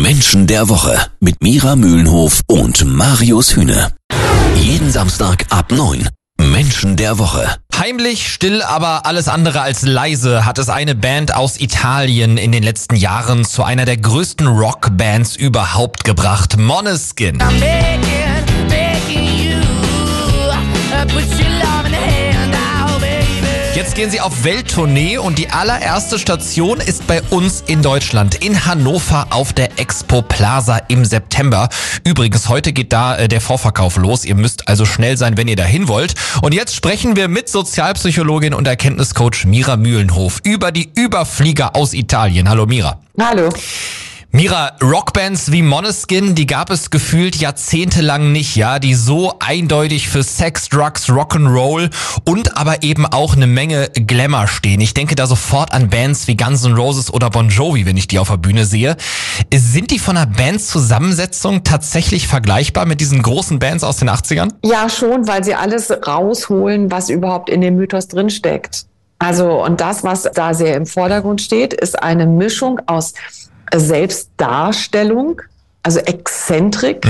[0.00, 3.92] Menschen der Woche mit Mira Mühlenhof und Marius Hühne.
[4.56, 6.08] Jeden Samstag ab 9.
[6.38, 7.56] Menschen der Woche.
[7.78, 12.62] Heimlich, still, aber alles andere als leise hat es eine Band aus Italien in den
[12.62, 16.56] letzten Jahren zu einer der größten Rockbands überhaupt gebracht.
[16.56, 17.38] Moneskin.
[17.40, 17.60] I'm
[23.82, 28.64] Jetzt gehen sie auf Welttournee und die allererste Station ist bei uns in Deutschland, in
[28.64, 31.68] Hannover auf der Expo Plaza im September.
[32.04, 34.24] Übrigens, heute geht da äh, der Vorverkauf los.
[34.24, 36.14] Ihr müsst also schnell sein, wenn ihr dahin wollt.
[36.42, 42.48] Und jetzt sprechen wir mit Sozialpsychologin und Erkenntniscoach Mira Mühlenhof über die Überflieger aus Italien.
[42.48, 43.00] Hallo Mira.
[43.20, 43.50] Hallo.
[44.34, 50.22] Mira, Rockbands wie Moneskin, die gab es gefühlt jahrzehntelang nicht, ja, die so eindeutig für
[50.22, 51.90] Sex, Drugs, Rock'n'Roll
[52.24, 54.80] und aber eben auch eine Menge Glamour stehen.
[54.80, 58.08] Ich denke da sofort an Bands wie Guns N' Roses oder Bon Jovi, wenn ich
[58.08, 58.96] die auf der Bühne sehe.
[59.54, 64.48] Sind die von der Bandzusammensetzung tatsächlich vergleichbar mit diesen großen Bands aus den 80ern?
[64.64, 68.86] Ja, schon, weil sie alles rausholen, was überhaupt in dem Mythos drinsteckt.
[69.18, 73.12] Also, und das, was da sehr im Vordergrund steht, ist eine Mischung aus
[73.74, 75.42] Selbstdarstellung,
[75.82, 77.06] also Exzentrik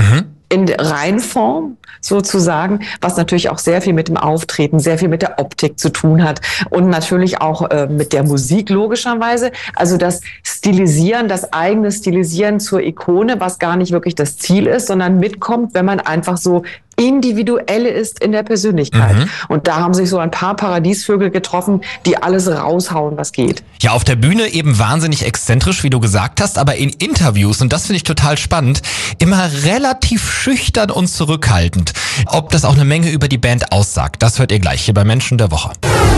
[0.49, 5.39] in Reinform sozusagen, was natürlich auch sehr viel mit dem Auftreten, sehr viel mit der
[5.39, 9.51] Optik zu tun hat und natürlich auch äh, mit der Musik logischerweise.
[9.75, 14.87] Also das Stilisieren, das eigene Stilisieren zur Ikone, was gar nicht wirklich das Ziel ist,
[14.87, 16.63] sondern mitkommt, wenn man einfach so
[16.95, 19.15] individuell ist in der Persönlichkeit.
[19.15, 19.29] Mhm.
[19.47, 23.63] Und da haben sich so ein paar Paradiesvögel getroffen, die alles raushauen, was geht.
[23.81, 27.73] Ja, auf der Bühne eben wahnsinnig exzentrisch, wie du gesagt hast, aber in Interviews, und
[27.73, 28.81] das finde ich total spannend,
[29.17, 31.82] immer relativ schüchtern und zurückhaltend.
[32.27, 35.03] Ob das auch eine Menge über die Band aussagt, das hört ihr gleich hier bei
[35.03, 35.71] Menschen der Woche.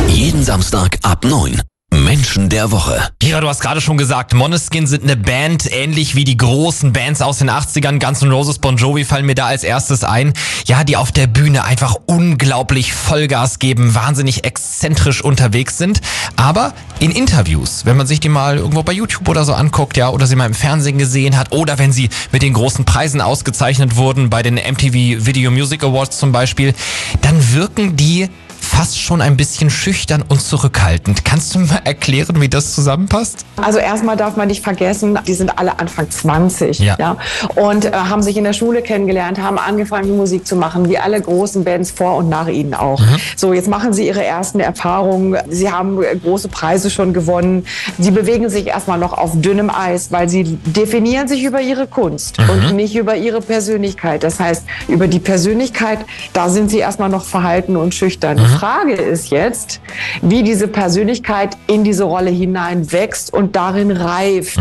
[0.07, 1.61] Jeden Samstag ab 9.
[2.03, 3.09] Menschen der Woche.
[3.19, 7.21] Kira, du hast gerade schon gesagt, Moneskin sind eine Band, ähnlich wie die großen Bands
[7.21, 7.99] aus den 80ern.
[7.99, 10.33] Guns N' Roses, Bon Jovi fallen mir da als erstes ein.
[10.65, 16.01] Ja, die auf der Bühne einfach unglaublich Vollgas geben, wahnsinnig exzentrisch unterwegs sind.
[16.35, 20.09] Aber in Interviews, wenn man sich die mal irgendwo bei YouTube oder so anguckt, ja,
[20.09, 23.95] oder sie mal im Fernsehen gesehen hat, oder wenn sie mit den großen Preisen ausgezeichnet
[23.95, 26.73] wurden, bei den MTV Video Music Awards zum Beispiel,
[27.21, 28.29] dann wirken die
[28.75, 31.23] fast schon ein bisschen schüchtern und zurückhaltend.
[31.23, 33.45] Kannst du mal erklären, wie das zusammenpasst?
[33.55, 36.97] Also erstmal darf man nicht vergessen, die sind alle Anfang 20 Ja.
[36.99, 37.17] ja.
[37.55, 41.21] und äh, haben sich in der Schule kennengelernt, haben angefangen Musik zu machen, wie alle
[41.21, 43.01] großen Bands vor und nach ihnen auch.
[43.37, 47.65] So, jetzt machen sie ihre ersten Erfahrungen, sie haben äh, große Preise schon gewonnen,
[47.97, 52.39] sie bewegen sich erstmal noch auf dünnem Eis, weil sie definieren sich über ihre Kunst
[52.39, 54.23] und nicht über ihre Persönlichkeit.
[54.23, 55.99] Das heißt, über die Persönlichkeit,
[56.33, 58.35] da sind sie erstmal noch verhalten und schüchtern.
[58.35, 59.79] Die Frage ist jetzt,
[60.23, 64.57] wie diese Persönlichkeit in diese Rolle hinein wächst und darin reift.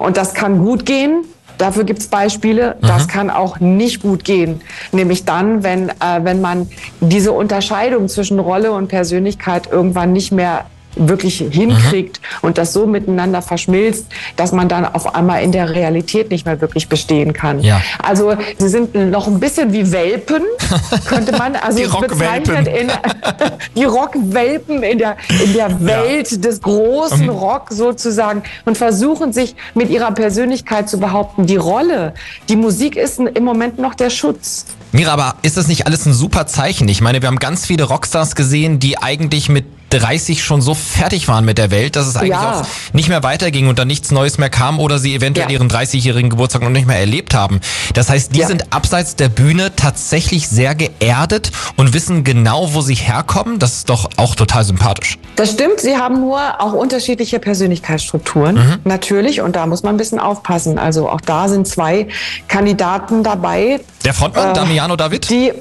[0.00, 1.24] Und das kann gut gehen.
[1.56, 2.74] Dafür gibt es Beispiele.
[2.80, 4.60] Das kann auch nicht gut gehen.
[4.90, 5.92] Nämlich dann, wenn, äh,
[6.22, 6.68] wenn man
[7.00, 13.42] diese Unterscheidung zwischen Rolle und Persönlichkeit irgendwann nicht mehr wirklich hinkriegt und das so miteinander
[13.42, 14.06] verschmilzt,
[14.36, 17.60] dass man dann auf einmal in der Realität nicht mehr wirklich bestehen kann.
[17.60, 17.80] Ja.
[18.02, 20.42] Also sie sind noch ein bisschen wie Welpen,
[21.06, 22.18] könnte man also Die Rockwelpen.
[22.18, 22.90] bezeichnet in
[23.76, 29.90] die Rockwelpen in der in der Welt des großen Rock sozusagen und versuchen sich mit
[29.90, 31.46] ihrer Persönlichkeit zu behaupten.
[31.46, 32.14] Die Rolle,
[32.48, 34.66] die Musik ist im Moment noch der Schutz.
[34.92, 36.88] Mira, aber ist das nicht alles ein super Zeichen?
[36.88, 39.64] Ich meine, wir haben ganz viele Rockstars gesehen, die eigentlich mit
[40.00, 42.60] 30 schon so fertig waren mit der Welt, dass es eigentlich Ja.
[42.60, 45.52] auch nicht mehr weiterging und dann nichts Neues mehr kam oder sie eventuell Ja.
[45.54, 47.60] ihren 30-jährigen Geburtstag noch nicht mehr erlebt haben.
[47.94, 48.46] Das heißt, die Ja.
[48.46, 53.58] sind abseits der Bühne tatsächlich sehr geerdet und wissen genau, wo sie herkommen.
[53.58, 55.18] Das ist doch auch total sympathisch.
[55.36, 60.18] Das stimmt, sie haben nur auch unterschiedliche Persönlichkeitsstrukturen, natürlich, und da muss man ein bisschen
[60.20, 60.78] aufpassen.
[60.78, 62.08] Also auch da sind zwei
[62.48, 65.28] Kandidaten dabei, Der Frontmann, Äh, Damiano David?
[65.30, 65.52] die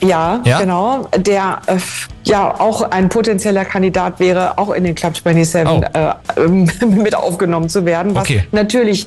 [0.00, 0.60] ja, Ja?
[0.60, 1.76] genau, der äh,
[2.28, 5.82] ja auch ein potenzieller Kandidat wäre, auch in den Club 27 Oh.
[5.92, 6.12] äh,
[6.42, 6.70] ähm,
[7.02, 8.44] mit aufgenommen zu werden, was Okay.
[8.52, 9.06] natürlich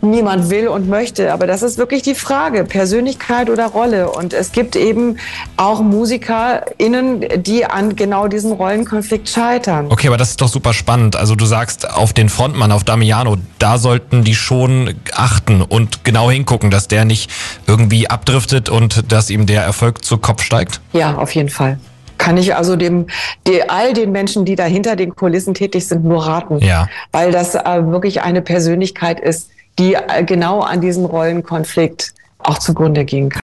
[0.00, 1.32] niemand will und möchte.
[1.32, 4.10] Aber das ist wirklich die Frage, Persönlichkeit oder Rolle.
[4.10, 5.18] Und es gibt eben
[5.56, 9.86] auch MusikerInnen, die an genau diesem Rollenkonflikt scheitern.
[9.90, 11.16] Okay, aber das ist doch super spannend.
[11.16, 16.30] Also du sagst auf den Frontmann, auf Damiano, da sollten die schon achten und genau
[16.30, 17.30] hingucken, dass der nicht
[17.66, 20.80] irgendwie abdriftet und dass ihm der Erfolg zu Kopf steigt.
[20.92, 21.78] Ja, auf jeden Fall.
[22.22, 23.08] Kann ich also dem,
[23.48, 26.58] die, all den Menschen, die da hinter den Kulissen tätig sind, nur raten.
[26.58, 26.88] Ja.
[27.10, 33.04] Weil das äh, wirklich eine Persönlichkeit ist, die äh, genau an diesem Rollenkonflikt auch zugrunde
[33.04, 33.40] gehen kann.